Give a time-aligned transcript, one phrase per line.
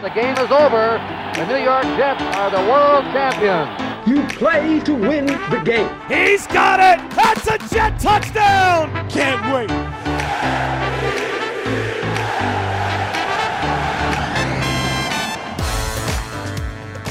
[0.00, 0.96] the game is over.
[1.34, 4.08] The New York Jets are the world champions.
[4.08, 5.90] You play to win the game.
[6.08, 7.10] He's got it!
[7.10, 9.10] That's a Jet touchdown!
[9.10, 9.70] Can't wait.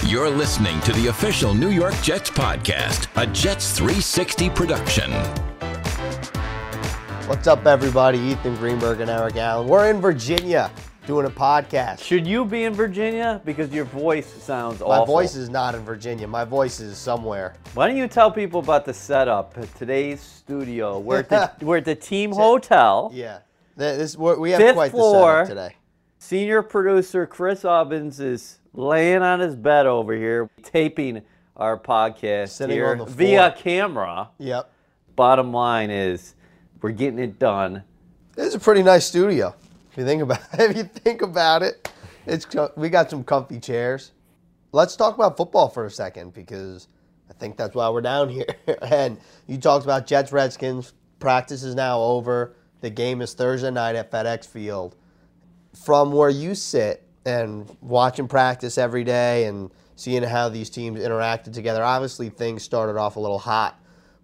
[0.10, 5.12] You're listening to the official New York Jets podcast, a Jets 360 production.
[7.28, 8.18] What's up, everybody?
[8.18, 9.68] Ethan Greenberg and Eric Allen.
[9.68, 10.72] We're in Virginia
[11.10, 12.04] doing a podcast.
[12.04, 13.42] Should you be in Virginia?
[13.44, 14.90] Because your voice sounds off.
[14.90, 15.16] My awful.
[15.16, 16.28] voice is not in Virginia.
[16.28, 17.56] My voice is somewhere.
[17.74, 21.00] Why don't you tell people about the setup today's studio?
[21.00, 23.10] We're at the, we're at the team hotel.
[23.12, 23.40] Yeah.
[23.76, 25.76] This, we have Fifth quite the setup today.
[26.20, 31.24] Senior producer Chris Obbins is laying on his bed over here, taping
[31.56, 34.30] our podcast Sitting here via camera.
[34.38, 34.72] Yep.
[35.16, 36.36] Bottom line is,
[36.84, 37.82] we're getting it done.
[38.36, 39.56] This is a pretty nice studio.
[39.92, 41.92] If you think about if you think about it,
[42.26, 44.12] it's we got some comfy chairs.
[44.72, 46.88] Let's talk about football for a second because
[47.30, 48.46] I think that's why we're down here.
[48.84, 50.94] and you talked about Jets Redskins.
[51.20, 52.56] Practice is now over.
[52.82, 54.96] The game is Thursday night at FedEx Field.
[55.74, 61.54] From where you sit and watching practice every day and seeing how these teams interacted
[61.54, 63.80] together, obviously things started off a little hot.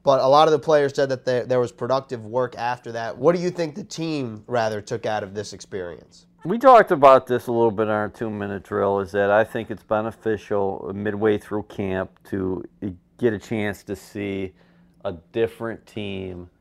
[0.05, 3.17] But a lot of the players said that there, there was productive work after that.
[3.17, 6.27] What do you think the team rather took out of this experience?
[6.45, 9.43] We talked about this a little bit in our two minute drill is that I
[9.43, 12.63] think it's beneficial midway through camp to
[13.17, 14.53] get a chance to see
[15.03, 16.51] a different team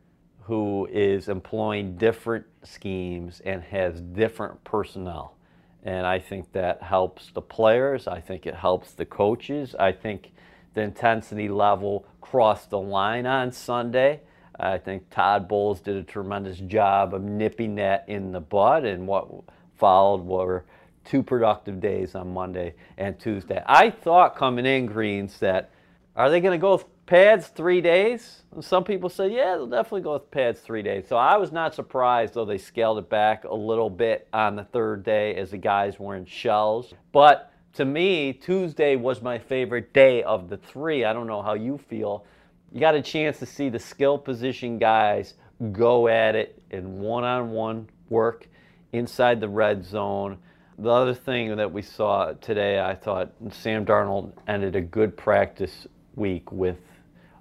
[0.40, 5.36] who is employing different schemes and has different personnel.
[5.82, 8.08] And I think that helps the players.
[8.08, 9.74] I think it helps the coaches.
[9.78, 10.32] I think
[10.74, 14.20] the intensity level crossed the line on Sunday.
[14.58, 19.06] I think Todd Bowles did a tremendous job of nipping that in the bud, and
[19.06, 19.28] what
[19.76, 20.64] followed were
[21.04, 23.62] two productive days on Monday and Tuesday.
[23.66, 25.70] I thought coming in, Greens, that
[26.16, 28.42] are they going to go with pads three days?
[28.60, 31.06] Some people said, yeah, they'll definitely go with pads three days.
[31.08, 34.64] So I was not surprised, though they scaled it back a little bit on the
[34.64, 36.94] third day as the guys were in shells.
[37.12, 41.04] But to me, Tuesday was my favorite day of the three.
[41.04, 42.24] I don't know how you feel.
[42.72, 45.34] You got a chance to see the skill position guys
[45.72, 48.48] go at it in one on one work
[48.92, 50.38] inside the red zone.
[50.78, 55.86] The other thing that we saw today, I thought Sam Darnold ended a good practice
[56.16, 56.78] week with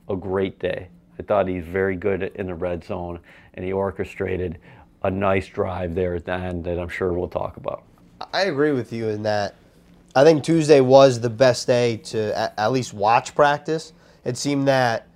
[0.10, 0.90] a great day.
[1.20, 3.20] I thought he's very good in the red zone,
[3.54, 4.60] and he orchestrated
[5.04, 7.84] a nice drive there at the end that I'm sure we'll talk about.
[8.34, 9.56] I agree with you in that.
[10.16, 13.94] I think Tuesday was the best day to a- at least watch practice.
[14.24, 15.08] It seemed that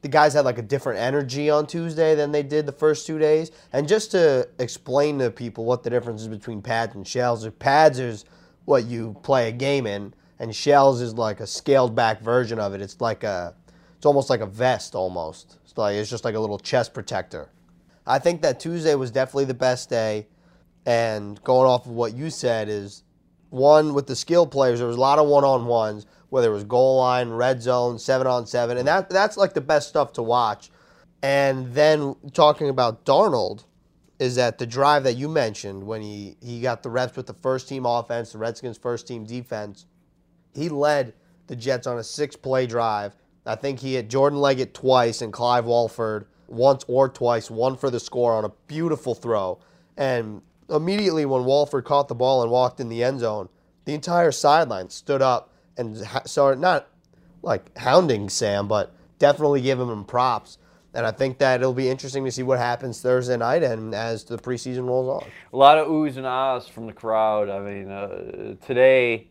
[0.00, 3.18] the guys had like a different energy on Tuesday than they did the first two
[3.18, 3.50] days.
[3.72, 7.52] And just to explain to people what the difference is between pads and shells, is
[7.58, 8.24] pads is
[8.64, 12.72] what you play a game in, and shells is like a scaled back version of
[12.72, 12.80] it.
[12.80, 13.54] It's like a,
[13.96, 15.58] it's almost like a vest almost.
[15.64, 17.50] It's like it's just like a little chest protector.
[18.06, 20.28] I think that Tuesday was definitely the best day.
[20.86, 23.02] And going off of what you said is
[23.56, 26.54] one with the skill players, there was a lot of one on ones, whether it
[26.54, 30.12] was goal line, red zone, seven on seven, and that that's like the best stuff
[30.14, 30.70] to watch.
[31.22, 33.64] And then talking about Darnold,
[34.18, 37.34] is that the drive that you mentioned when he, he got the reps with the
[37.34, 39.86] first team offense, the Redskins first team defense,
[40.54, 41.12] he led
[41.48, 43.14] the Jets on a six play drive.
[43.44, 47.90] I think he hit Jordan Leggett twice and Clive Walford once or twice, one for
[47.90, 49.58] the score on a beautiful throw.
[49.96, 53.48] And immediately when Walford caught the ball and walked in the end zone,
[53.84, 56.88] the entire sideline stood up and started not
[57.42, 60.58] like hounding Sam, but definitely giving him props.
[60.94, 64.24] And I think that it'll be interesting to see what happens Thursday night and as
[64.24, 65.30] the preseason rolls on.
[65.52, 67.50] A lot of oohs and ahs from the crowd.
[67.50, 69.28] I mean, uh, today,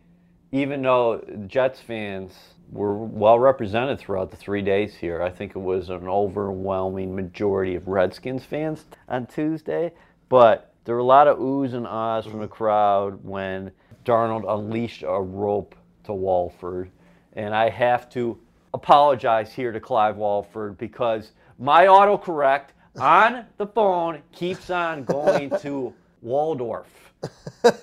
[0.51, 2.33] even though Jets fans
[2.71, 7.73] were well represented throughout the three days here, I think it was an overwhelming majority
[7.73, 9.91] of Redskins fans on Tuesday.
[10.29, 12.53] But there were a lot of oohs and ahs from the mm-hmm.
[12.53, 13.71] crowd when
[14.05, 16.91] Darnold unleashed a rope to Walford.
[17.33, 18.37] And I have to
[18.73, 25.93] apologize here to Clive Walford because my autocorrect on the phone keeps on going to
[26.21, 26.87] Waldorf.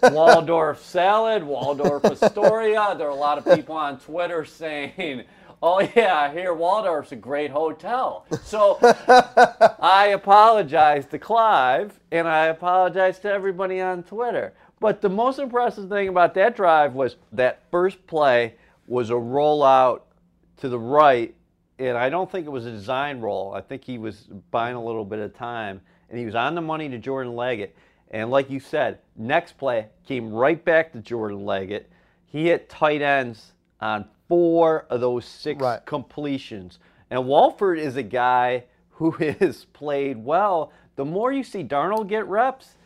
[0.05, 2.95] Waldorf salad, Waldorf Astoria.
[2.97, 5.25] There are a lot of people on Twitter saying,
[5.63, 8.27] oh, yeah, I hear Waldorf's a great hotel.
[8.43, 8.79] So
[9.81, 14.53] I apologize to Clive and I apologize to everybody on Twitter.
[14.81, 18.55] But the most impressive thing about that drive was that first play
[18.89, 20.01] was a rollout
[20.57, 21.35] to the right,
[21.79, 23.55] and I don't think it was a design roll.
[23.55, 25.81] I think he was buying a little bit of time,
[26.11, 27.77] and he was on the money to Jordan Leggett.
[28.11, 31.91] And like you said, next play came right back to Jordan Leggett.
[32.27, 35.85] He hit tight ends on four of those six Right.
[35.85, 36.79] completions.
[37.11, 40.73] And Walford is a guy who has played well.
[40.97, 42.77] The more you see Darnold get reps,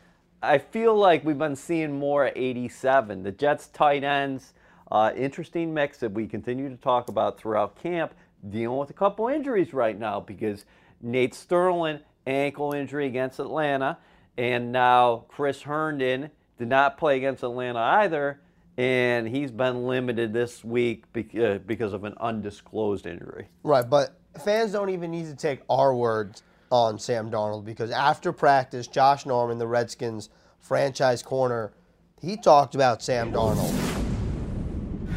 [0.43, 3.23] I feel like we've been seeing more at 87.
[3.23, 4.55] The Jets tight ends,
[4.91, 8.13] uh, interesting mix that we continue to talk about throughout camp,
[8.51, 10.65] dealing with a couple injuries right now because
[11.01, 13.99] Nate Sterling, ankle injury against Atlanta,
[14.37, 18.41] and now Chris Herndon did not play against Atlanta either,
[18.79, 23.49] and he's been limited this week uh, because of an undisclosed injury.
[23.63, 28.33] Right, but fans don't even need to take our words on Sam Darnold because after
[28.33, 30.29] practice, Josh Norman, the Redskins
[30.61, 31.73] franchise corner,
[32.21, 33.75] he talked about Sam Darnold.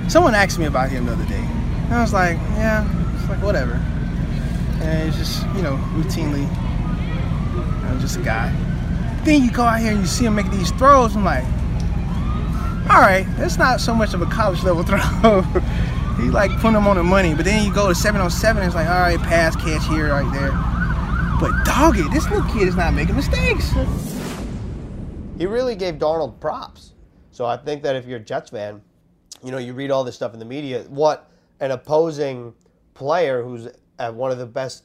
[0.10, 1.36] Someone asked me about him the other day.
[1.36, 2.88] And I was like, yeah,
[3.20, 3.74] it's like whatever.
[4.82, 6.48] And it's just, you know, routinely,
[7.90, 8.56] I'm just a guy.
[9.24, 11.16] Then you go out here and you see him make these throws.
[11.16, 11.44] I'm like,
[12.90, 14.84] all right, that's not so much of a college level
[15.22, 15.42] throw.
[16.18, 17.36] he like putting them on the money.
[17.36, 20.10] But then you go to seven on seven, it's like, all right, pass catch here,
[20.10, 20.52] right there.
[21.40, 23.72] But dog it, this little kid is not making mistakes.
[25.38, 26.94] He really gave Darnold props.
[27.32, 28.82] So I think that if you're a Jets fan,
[29.44, 31.32] you know, you read all this stuff in the media, what
[31.62, 32.54] an opposing
[32.94, 33.68] player who's
[34.00, 34.84] at one of the best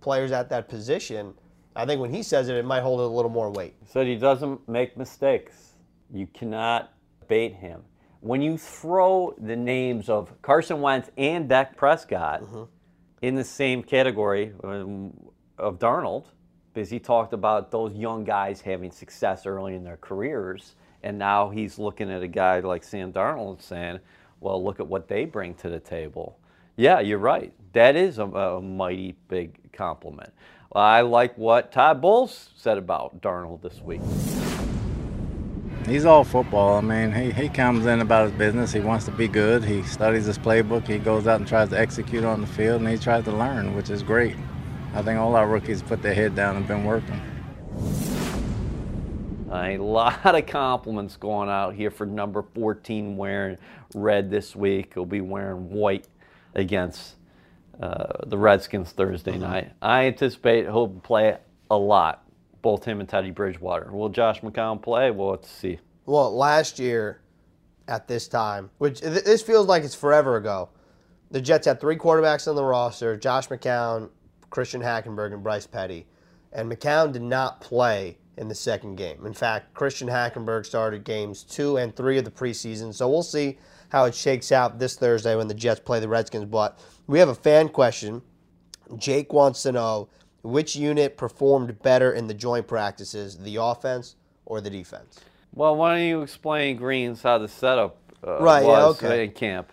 [0.00, 1.34] players at that position,
[1.74, 3.74] I think when he says it, it might hold a little more weight.
[3.86, 5.72] said he doesn't make mistakes.
[6.10, 6.91] You cannot
[7.32, 7.80] bait him.
[8.20, 12.42] When you throw the names of Carson Wentz and Dak Prescott
[13.22, 15.14] in the same category um,
[15.56, 16.26] of Darnold,
[16.74, 21.48] because he talked about those young guys having success early in their careers, and now
[21.48, 24.00] he's looking at a guy like Sam Darnold and saying,
[24.40, 26.38] well, look at what they bring to the table.
[26.76, 27.54] Yeah, you're right.
[27.72, 30.34] That is a, a mighty big compliment.
[30.70, 34.02] I like what Todd Bowles said about Darnold this week.
[35.86, 36.76] He's all football.
[36.76, 38.72] I mean, he, he comes in about his business.
[38.72, 39.64] He wants to be good.
[39.64, 40.86] He studies his playbook.
[40.86, 43.74] He goes out and tries to execute on the field, and he tries to learn,
[43.74, 44.36] which is great.
[44.94, 47.20] I think all our rookies put their head down and been working.
[49.50, 53.58] A lot of compliments going out here for number 14 wearing
[53.94, 54.92] red this week.
[54.94, 56.06] He'll be wearing white
[56.54, 57.16] against
[57.80, 59.72] uh, the Redskins Thursday night.
[59.82, 61.36] I anticipate he'll play
[61.70, 62.21] a lot,
[62.62, 63.92] both him and Teddy Bridgewater.
[63.92, 65.10] Will Josh McCown play?
[65.10, 65.78] Well, let's see.
[66.06, 67.20] Well, last year
[67.88, 70.68] at this time, which th- this feels like it's forever ago,
[71.30, 74.10] the Jets had three quarterbacks on the roster Josh McCown,
[74.50, 76.06] Christian Hackenberg, and Bryce Petty.
[76.52, 79.26] And McCown did not play in the second game.
[79.26, 82.94] In fact, Christian Hackenberg started games two and three of the preseason.
[82.94, 83.58] So we'll see
[83.90, 86.46] how it shakes out this Thursday when the Jets play the Redskins.
[86.46, 88.22] But we have a fan question.
[88.96, 90.08] Jake wants to know
[90.42, 95.20] which unit performed better in the joint practices, the offense or the defense?
[95.54, 99.24] Well, why don't you explain Greens how the setup uh, Right, yeah, was okay.
[99.24, 99.72] in camp?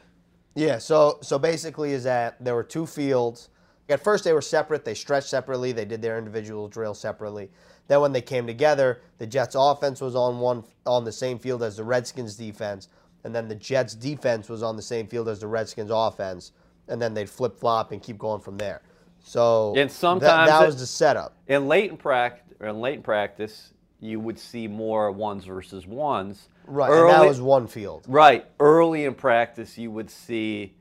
[0.55, 3.49] Yeah, so so basically is that there were two fields.
[3.87, 7.49] At first they were separate, they stretched separately, they did their individual drills separately.
[7.87, 11.63] Then when they came together, the Jets offense was on one on the same field
[11.63, 12.89] as the Redskins defense,
[13.23, 16.51] and then the Jets defense was on the same field as the Redskins offense,
[16.87, 18.81] and then they'd flip-flop and keep going from there.
[19.23, 21.35] So And that- sometimes that it- was the setup.
[21.47, 26.49] In late in practice, in late in practice, you would see more ones versus ones.
[26.65, 28.05] Right, and that was one field.
[28.07, 28.45] Right.
[28.59, 30.75] Early in practice, you would see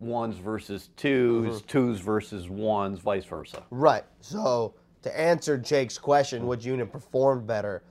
[0.00, 1.66] ones versus 2s Mm-hmm.
[1.66, 3.62] twos versus ones, vice versa.
[3.70, 4.04] Right.
[4.20, 7.82] So to answer Jake's question, which unit performed better?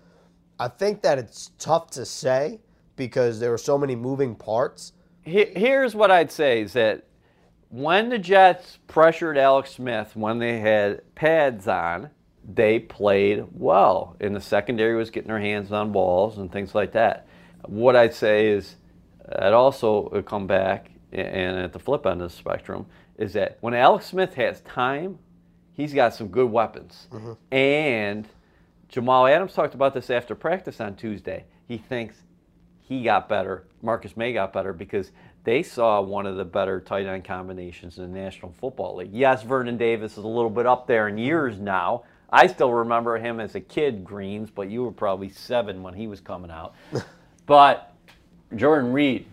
[0.59, 2.59] I think that it's tough to say
[2.95, 4.93] because there were so many moving parts.
[5.23, 7.03] Here's what I'd say is that
[7.73, 12.11] when the Jets pressured Alex Smith when they had pads on,
[12.47, 14.15] they played well.
[14.19, 17.25] And the secondary was getting their hands on balls and things like that.
[17.65, 18.75] What I'd say is,
[19.39, 22.85] I'd also come back and at the flip end of the spectrum
[23.17, 25.17] is that when Alex Smith has time,
[25.71, 27.07] he's got some good weapons.
[27.11, 27.33] Mm-hmm.
[27.55, 28.27] And
[28.87, 31.45] Jamal Adams talked about this after practice on Tuesday.
[31.67, 32.17] He thinks
[32.81, 33.65] he got better.
[33.81, 35.11] Marcus Maye got better because
[35.43, 39.13] they saw one of the better tight end combinations in the National Football League.
[39.13, 42.03] Yes, Vernon Davis is a little bit up there in years now.
[42.29, 46.07] I still remember him as a kid, Greens, but you were probably seven when he
[46.07, 46.73] was coming out.
[47.45, 47.93] but
[48.55, 49.27] Jordan Reed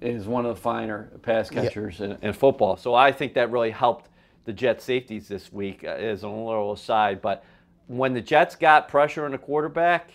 [0.00, 2.76] is one of the finer pass catchers in, in football.
[2.76, 4.08] So I think that really helped
[4.44, 7.20] the Jets safeties this week uh, as a little aside.
[7.20, 7.44] But
[7.88, 10.12] when the Jets got pressure on the quarterback,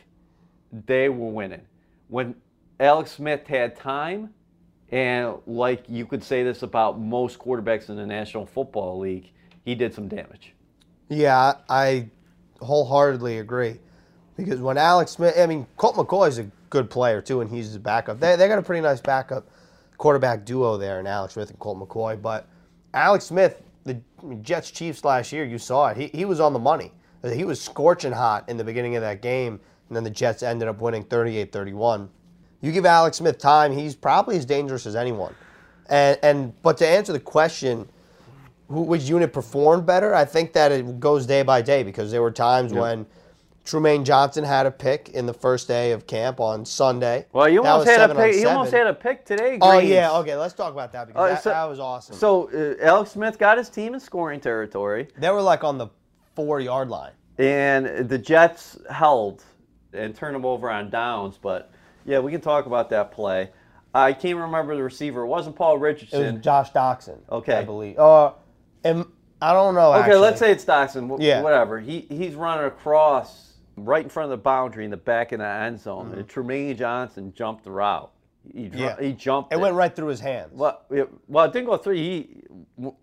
[0.71, 1.61] they were winning.
[2.07, 2.35] When
[2.79, 4.33] Alex Smith had time,
[4.91, 9.31] and like you could say this about most quarterbacks in the National Football League,
[9.63, 10.53] he did some damage.
[11.09, 12.09] Yeah, I
[12.61, 13.79] wholeheartedly agree.
[14.37, 17.75] Because when Alex Smith, I mean, Colt McCoy is a good player too, and he's
[17.75, 18.19] a backup.
[18.19, 19.47] They, they got a pretty nice backup
[19.97, 22.19] quarterback duo there in Alex Smith and Colt McCoy.
[22.21, 22.47] But
[22.93, 24.01] Alex Smith, the
[24.41, 25.97] Jets Chiefs last year, you saw it.
[25.97, 26.91] He, he was on the money.
[27.33, 30.67] He was scorching hot in the beginning of that game, and then the Jets ended
[30.67, 32.09] up winning 38 31.
[32.61, 35.33] You give Alex Smith time, he's probably as dangerous as anyone.
[35.89, 37.87] And, and but to answer the question,
[38.69, 40.13] who, which unit performed better?
[40.15, 43.05] I think that it goes day by day because there were times when
[43.65, 47.25] Trumaine Johnson had a pick in the first day of camp on Sunday.
[47.33, 48.35] Well, you almost had a pick.
[48.35, 49.57] You almost had a pick today.
[49.61, 50.35] Oh yeah, okay.
[50.35, 52.15] Let's talk about that because Uh, that, so- that was awesome.
[52.15, 55.87] So uh, Alex Smith got his team in scoring territory, they were like on the
[56.35, 57.11] four yard line.
[57.37, 59.43] and the Jets held
[59.93, 61.37] and turned them over on downs.
[61.41, 61.71] But
[62.05, 63.49] yeah, we can talk about that play.
[63.93, 65.21] I can't remember the receiver.
[65.23, 66.21] It wasn't Paul Richardson.
[66.23, 67.19] It was Josh Doctson.
[67.29, 67.55] Okay.
[67.57, 67.99] I believe.
[67.99, 68.31] Uh,
[68.83, 69.05] and
[69.41, 69.91] I don't know.
[69.93, 70.17] Okay, actually.
[70.19, 71.17] let's say it's Doctson.
[71.17, 71.41] wh- Yeah.
[71.41, 71.79] Whatever.
[71.79, 75.45] He he's running across right in front of the boundary in the back of the
[75.45, 76.13] end zone.
[76.13, 78.11] And Trumaine Johnson jumped the route.
[78.53, 79.01] He, dr- Mm-hmm.
[79.03, 79.07] Yeah.
[79.09, 79.53] he jumped.
[79.53, 80.51] it went right through his hands.
[80.53, 81.95] Well, it, well, it didn't go through.
[81.95, 82.43] He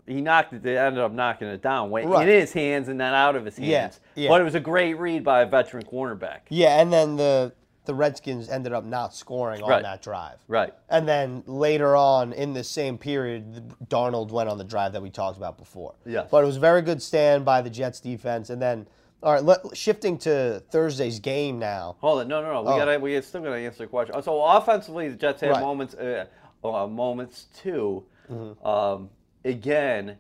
[0.07, 0.62] he knocked it.
[0.62, 2.26] They ended up knocking it down, went Right.
[2.28, 4.00] in his hands and then out of his hands.
[4.14, 4.28] Yeah, yeah.
[4.31, 6.40] But it was a great read by a veteran cornerback.
[6.49, 7.52] Yeah, and then the
[7.88, 9.83] the Redskins ended up not scoring on Right.
[9.83, 10.37] that drive.
[10.47, 10.75] Right.
[10.90, 15.09] And then later on in the same period, Darnold went on the drive that we
[15.09, 15.95] talked about before.
[16.04, 16.28] Yes.
[16.30, 18.50] But it was a very good stand by the Jets defense.
[18.50, 18.87] And then,
[19.23, 21.97] all right, let, shifting to Thursday's game now.
[22.00, 22.62] Hold on, no, no, no.
[22.62, 22.76] We Oh.
[22.76, 24.23] gotta, we still gotta answer the question.
[24.23, 25.61] So offensively, the Jets had Right.
[25.62, 26.26] moments, uh,
[26.62, 28.04] uh, moments too.
[28.30, 28.66] Mm-hmm.
[28.66, 29.09] Um,
[29.47, 30.18] again,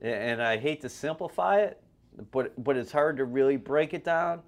[0.00, 1.82] and I hate to simplify it,
[2.30, 4.42] but but it's hard to really break it down.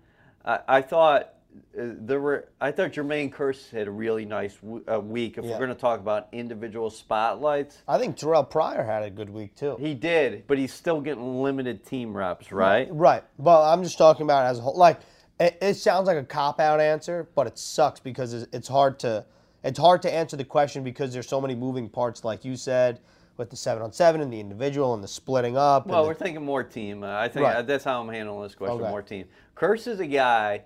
[0.45, 1.35] I, I thought
[1.75, 2.49] there were.
[2.61, 5.39] I thought Jermaine Kearse had a really nice w- uh, week.
[5.39, 5.53] If Yeah.
[5.53, 9.55] we're going to talk about individual spotlights, I think Terrell Pryor had a good week,
[9.55, 9.77] too.
[9.79, 12.89] he did, but he's still getting limited team reps, right?
[12.91, 13.23] Right.
[13.39, 14.77] But I'm just talking about as a whole.
[14.77, 15.01] Like,
[15.39, 18.99] it, it sounds like a cop out answer, but it sucks because it's, it's hard
[19.01, 19.25] to
[19.63, 22.99] it's hard to answer the question because there's so many moving parts, like you said,
[23.37, 25.87] with the seven on seven and the individual and the splitting up.
[25.87, 27.03] Well, the- we're thinking more team.
[27.05, 27.57] Uh, I think Right.
[27.57, 28.81] uh, that's how I'm handling this question.
[28.81, 28.89] Okay.
[28.91, 29.27] More team.
[29.57, 30.63] Kearse is a guy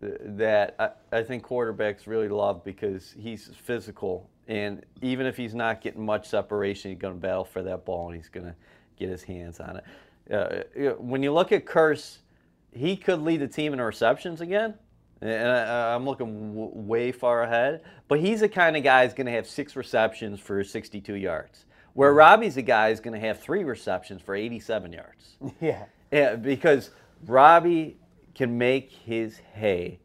[0.00, 5.80] that I, I think quarterbacks really love because he's physical, and even if he's not
[5.80, 8.54] getting much separation, he's going to battle for that ball and he's going to
[8.98, 9.84] get his hands on it.
[10.30, 12.18] Uh, when you look at Kearse,
[12.72, 14.74] he could lead the team in receptions again.
[15.20, 19.14] And I, I'm looking w- way far ahead, but he's the kind of guy who's
[19.14, 21.64] going to have six receptions for 62 yards.
[21.94, 25.36] Where Robbie's a guy who's going to have three receptions for 87 yards.
[25.60, 25.86] yeah.
[26.12, 26.90] Yeah, because
[27.26, 27.96] Robbie
[28.38, 29.98] can make his hay.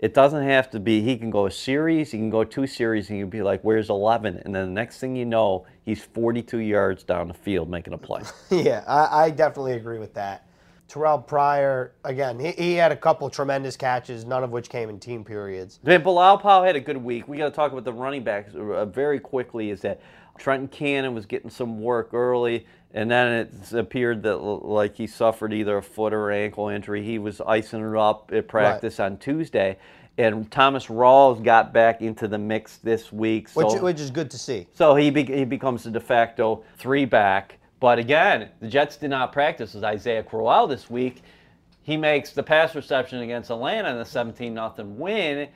[0.00, 3.08] It doesn't have to be, he can go a series, he can go two series,
[3.08, 4.42] and can be like, where's 11?
[4.44, 7.98] And then the next thing you know, he's 42 yards down the field making a
[7.98, 8.22] play.
[8.50, 10.47] Yeah, I, I definitely agree with that.
[10.88, 14.98] Terrell Pryor, again, he, he had a couple tremendous catches, none of which came in
[14.98, 15.78] team periods.
[15.84, 17.28] Man, Bilal Powell had a good week.
[17.28, 19.70] We got to talk about the running backs uh, very quickly.
[19.70, 20.00] Is that
[20.38, 25.52] Trenton Cannon was getting some work early, and then it appeared that like he suffered
[25.52, 27.04] either a foot or ankle injury.
[27.04, 29.76] He was icing it up at practice on Tuesday,
[30.16, 33.48] and Thomas Rawls got back into the mix this week.
[33.48, 34.66] So, Which, which is good to see.
[34.74, 37.57] so he be, he becomes the de facto three back.
[37.80, 41.22] But again, the Jets did not practice with Isaiah Crowell this week.
[41.82, 45.48] He makes the pass reception against Atlanta in the 17 0 win.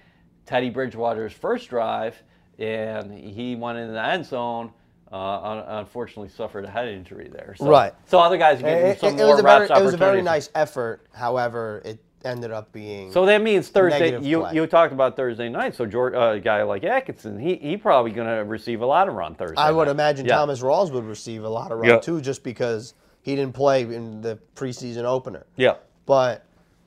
[0.46, 2.20] Teddy Bridgewater's first drive,
[2.58, 4.72] and he went into the end zone.
[5.12, 7.54] Uh, unfortunately, suffered a head injury there.
[7.58, 7.92] So, Right.
[8.06, 9.84] So other guys are getting It, some it- it more was a very, reps it
[9.84, 11.06] was a very nice effort.
[11.12, 13.12] However, it ended up being.
[13.12, 14.20] So that means Thursday.
[14.20, 14.54] You play.
[14.54, 15.74] you talked about Thursday night.
[15.74, 19.08] So George, uh, a guy like Atkinson, he he probably going to receive a lot
[19.08, 19.56] of run Thursday.
[19.56, 19.92] I would night.
[19.92, 20.36] imagine Yeah.
[20.36, 21.98] Thomas Rawls would receive a lot of run Yeah.
[21.98, 25.46] too, just because he didn't play in the preseason opener.
[25.56, 25.74] Yeah.
[26.06, 26.44] But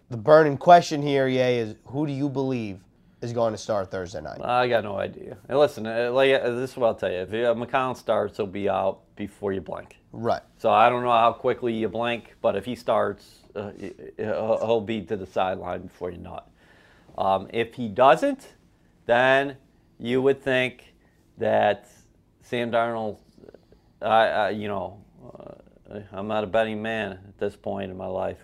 [0.09, 2.79] the burning question here, Ye, is who do you believe
[3.21, 4.39] is going to start Thursday night?
[4.43, 5.37] I got no idea.
[5.49, 8.37] And listen, uh, like uh, this is what I'll tell you: if uh, McCown starts,
[8.37, 9.97] he'll be out before you blink.
[10.11, 10.41] right.
[10.57, 14.57] So I don't know how quickly you blink, but if he starts, uh, he- he'll
[14.59, 16.43] he'll be to the sideline before you know it.
[17.17, 18.55] Um, if he doesn't,
[19.05, 19.57] then
[19.99, 20.93] you would think
[21.37, 21.87] that
[22.41, 23.17] Sam Darnold,
[24.01, 28.07] I, I you know, uh, I'm not a betting man at this point in my
[28.07, 28.39] life,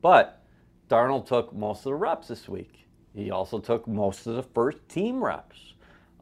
[0.00, 0.42] but
[0.88, 2.86] Darnold took most of the reps this week.
[3.14, 5.74] He also took most of the first team reps.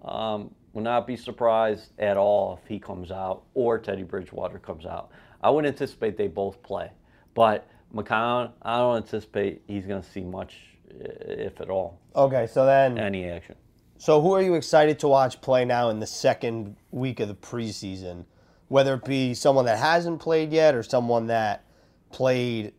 [0.04, 4.86] Um, would not be surprised at all if he comes out or Teddy Bridgewater comes
[4.86, 5.10] out.
[5.42, 6.90] I would anticipate they both play,
[7.34, 10.56] but McCown, I don't anticipate he's going to see much,
[10.90, 13.54] uh, if at all, Okay, so then, any action.
[13.98, 17.34] so who are you excited to watch play now in the second week of the
[17.34, 18.24] preseason?
[18.68, 21.64] Whether it be someone that hasn't played yet or someone that
[22.10, 22.72] played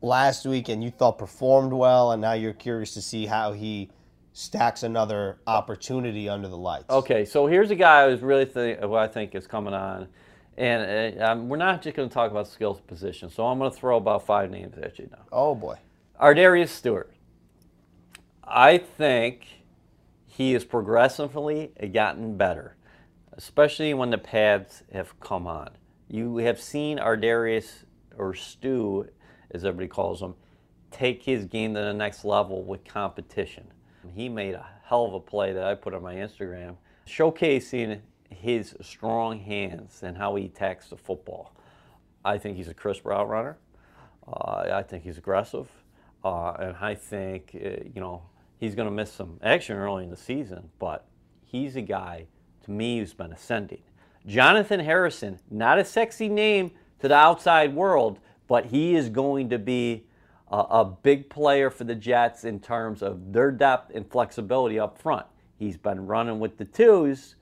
[0.00, 3.90] last week and you thought performed well, and now you're curious to see how he
[4.32, 6.88] stacks another opportunity under the lights.
[6.90, 10.08] Okay, so here's a guy who's really think, who I think is coming on,
[10.56, 13.30] and uh, um, we're not just going to talk about skills position.
[13.30, 15.24] So I'm going to throw about five names at you now.
[15.32, 15.76] Oh boy.
[16.20, 17.12] Ardarius Stewart.
[18.42, 19.46] I think
[20.26, 22.76] he has progressively gotten better,
[23.32, 25.70] especially when the pads have come on.
[26.08, 27.84] You have seen Ardarius
[28.16, 29.08] or Stu,
[29.50, 30.34] as everybody calls him,
[30.90, 33.66] take his game to the next level with competition.
[34.14, 38.74] He made a hell of a play that I put on my Instagram, showcasing his
[38.80, 41.52] strong hands and how he attacks the football.
[42.24, 43.58] I think he's a crisp route runner.
[44.26, 45.68] Uh, I think he's aggressive.
[46.24, 48.22] Uh, and I think, uh, you know,
[48.58, 51.06] he's going to miss some action early in the season, but
[51.44, 52.26] he's a guy,
[52.64, 53.82] to me, who's been ascending.
[54.26, 58.18] Jonathan Harrison, not a sexy name to the outside world,
[58.48, 60.04] but he is going to be
[60.50, 64.98] a, a big player for the Jets in terms of their depth and flexibility up
[64.98, 65.26] front.
[65.58, 67.36] He's been running with the twos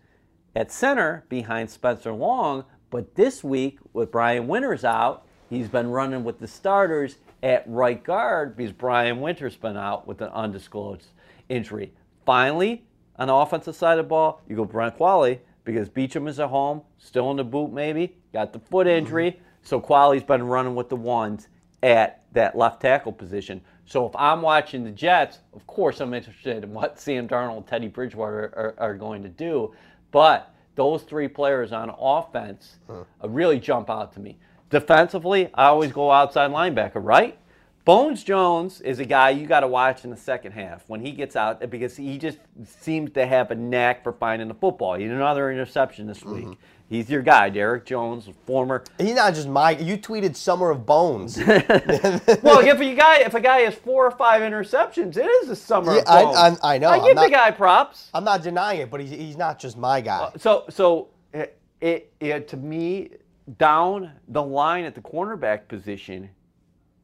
[0.54, 6.24] at center behind Spencer Long, but this week with Brian Winters out, he's been running
[6.24, 11.08] with the starters at right guard because Brian Winters been out with an undisclosed
[11.48, 11.92] injury.
[12.24, 12.84] Finally,
[13.16, 16.48] on the offensive side of the ball, you go Brent Qvale because Beachum is at
[16.48, 18.98] home, still in the boot maybe, got the foot mm-hmm.
[18.98, 19.40] injury.
[19.62, 21.48] So Qvale's been running with the ones
[21.82, 23.60] at that left tackle position.
[23.86, 27.66] So if I'm watching the Jets, of course I'm interested in what Sam Darnold and
[27.66, 29.72] Teddy Bridgewater are, are going to do.
[30.14, 34.38] But those three players on offense uh, really jump out to me.
[34.70, 37.36] Defensively, I always go outside linebacker, right?
[37.84, 41.10] Bones Jones is a guy you got to watch in the second half when he
[41.10, 44.94] gets out because he just seems to have a knack for finding the football.
[44.94, 46.44] He had another interception this week.
[46.44, 46.52] Mm-hmm.
[46.94, 48.84] He's your guy, Derrick Jones, former.
[48.98, 49.72] He's not just my.
[49.72, 54.12] You tweeted "Summer of Bones." well, if a guy if a guy has four or
[54.12, 56.60] five interceptions, it is a summer yeah, of Bones.
[56.62, 56.90] I, I, I know.
[56.90, 58.10] I give not, the guy props.
[58.14, 60.18] I'm not denying it, but he's, he's not just my guy.
[60.18, 63.10] Uh, so so it, it, it to me
[63.58, 66.30] down the line at the cornerback position,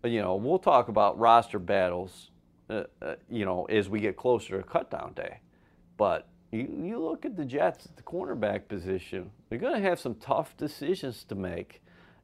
[0.04, 2.30] you know, we'll talk about roster battles,
[2.70, 5.40] uh, uh, you know, as we get closer to cutdown day.
[5.96, 10.00] But you, you look at the Jets at the cornerback position, they're going to have
[10.00, 11.82] some tough decisions to make.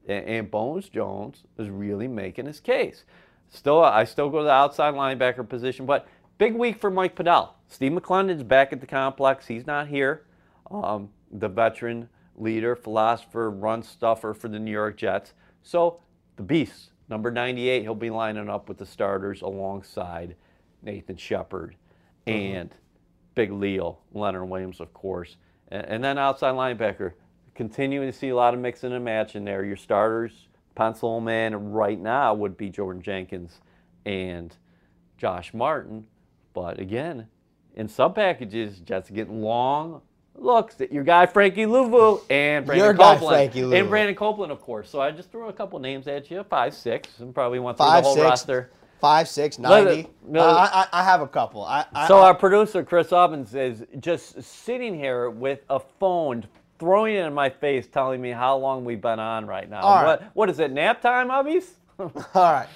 [0.08, 3.04] And, and Bones Jones is really making his case.
[3.48, 6.08] Still, I still go to the outside linebacker position, but
[6.38, 7.50] big week for Mike Padel.
[7.68, 9.46] Steve McLendon's back at the complex.
[9.46, 10.24] He's not here.
[10.70, 15.32] Um, the veteran leader, philosopher, run stuffer for the New York Jets.
[15.62, 16.00] So
[16.36, 20.34] the Beast, number 98, he'll be lining up with the starters alongside
[20.82, 21.76] Nathan Shepherd
[22.26, 22.56] mm-hmm.
[22.56, 22.74] and
[23.36, 25.36] Big Leo, Leonard Williams, of course.
[25.68, 27.12] And, and then outside linebacker,
[27.54, 29.64] continuing to see a lot of mixing and matching there.
[29.64, 33.60] Your starters, pencil man right now would be Jordan Jenkins
[34.04, 34.56] and
[35.18, 36.06] Josh Martin.
[36.52, 37.28] But again,
[37.76, 40.00] in some packages, Jets getting long
[40.34, 43.20] looks at your guy Frankie Luvu and Brandon your Copeland.
[43.20, 43.80] Guy, Frankie Luvu.
[43.80, 44.90] And Brandon Copeland, of course.
[44.90, 47.86] So I just threw a couple names at you, five, six, and probably went through
[47.86, 48.24] five, the whole six.
[48.24, 48.70] roster.
[49.00, 50.08] Five, six, ninety.
[50.34, 51.62] Uh, I, I, have a couple.
[51.64, 56.46] I, I, so our producer Chris Ovens is just sitting here with a phone,
[56.78, 59.82] throwing it in my face, telling me how long we've been on right now.
[59.82, 60.20] All right.
[60.20, 60.72] What, what is it?
[60.72, 61.66] Nap time, Ubbies?
[61.98, 62.68] All right.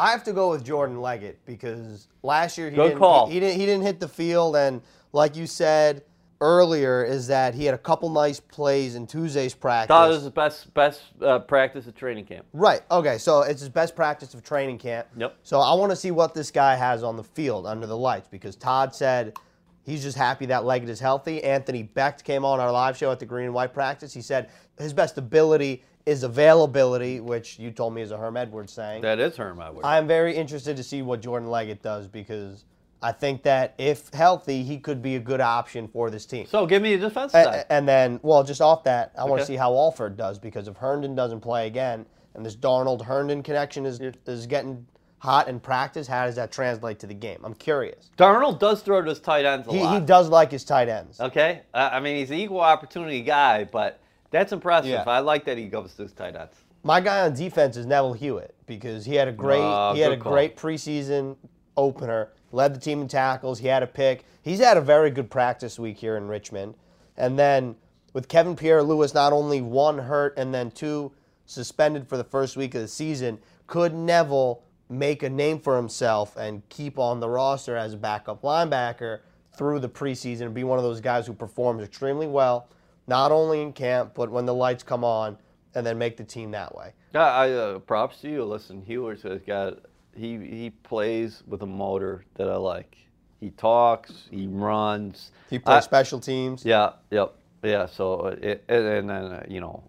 [0.00, 3.26] I have to go with Jordan Leggett because last year he Good didn't call.
[3.26, 4.80] He, he didn't he didn't hit the field and
[5.12, 6.02] like you said
[6.40, 9.94] earlier is that he had a couple nice plays in Tuesday's practice.
[9.94, 12.46] It was the best best uh, practice of training camp.
[12.52, 12.80] Right.
[12.90, 13.18] Okay.
[13.18, 15.08] So it's his best practice of training camp.
[15.16, 15.36] Yep.
[15.42, 18.28] So I want to see what this guy has on the field under the lights
[18.28, 19.36] because Todd said
[19.82, 21.42] he's just happy that Leggett is healthy.
[21.44, 24.12] Anthony Becht came on our live show at the Green and White practice.
[24.12, 28.72] He said his best ability is availability, which you told me is a Herm Edwards
[28.72, 29.02] saying.
[29.02, 29.84] That is Herm Edwards.
[29.84, 32.64] I'm very interested to see what Jordan Leggett does because
[33.02, 36.46] I think that if healthy, he could be a good option for this team.
[36.46, 37.64] So give me a defense side.
[37.70, 39.30] And, then, well, just off that, I okay.
[39.30, 43.02] want to see how Walford does because if Herndon doesn't play again, and this Darnold
[43.02, 44.86] Herndon connection is is getting
[45.18, 47.40] hot in practice, how does that translate to the game?
[47.44, 48.10] I'm curious.
[48.16, 49.94] Darnold does throw to his tight ends a he, lot.
[49.94, 51.20] He does like his tight ends.
[51.20, 54.90] Okay, uh, I mean he's an equal opportunity guy, but that's impressive.
[54.90, 55.04] Yeah.
[55.06, 56.54] I like that he goes to his tight ends.
[56.82, 60.12] My guy on defense is Neville Hewitt because he had a great uh, he had
[60.12, 60.32] a call.
[60.32, 61.36] great preseason
[61.76, 63.58] opener led the team in tackles.
[63.58, 64.24] He had a pick.
[64.42, 66.74] He's had a very good practice week here in Richmond.
[67.16, 67.76] And then
[68.12, 71.12] with Kevin Pierre Louis, not only one hurt and then two
[71.46, 76.36] suspended for the first week of the season, could Neville make a name for himself
[76.36, 79.20] and keep on the roster as a backup linebacker
[79.56, 82.68] through the preseason and be one of those guys who performs extremely well,
[83.06, 85.36] not only in camp, but when the lights come on,
[85.74, 86.92] and then make the team that way.
[87.14, 88.44] Yeah, I uh, props to you.
[88.44, 89.78] Listen, Hewers has got
[90.14, 92.96] he he plays with a motor that I like.
[93.40, 95.30] He talks, he runs.
[95.48, 96.64] He plays I- special teams.
[96.64, 97.86] Yeah, yep, yeah.
[97.86, 99.82] So it, and, then uh, you know,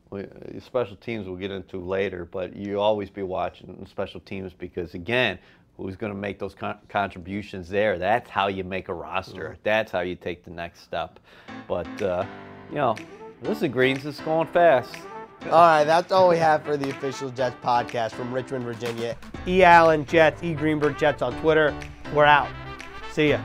[0.59, 5.37] special teams we'll get into later, but you always be watching special teams because again,
[5.75, 7.97] who's going to make those con- contributions there?
[7.97, 9.57] That's how you make a roster.
[9.63, 11.19] That's how you take the next step.
[11.67, 12.25] But uh,
[12.69, 12.95] you know,
[13.41, 14.95] listen, Greens is going fast.
[15.45, 19.17] All right, that's all we have for the official Jets podcast from Richmond, Virginia.
[19.47, 19.63] E.
[19.63, 20.53] Allen Jets, E.
[20.53, 21.75] Greenberg Jets on Twitter.
[22.13, 22.47] We're out.
[23.11, 23.41] See ya.